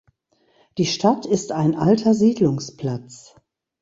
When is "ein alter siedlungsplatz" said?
1.51-3.35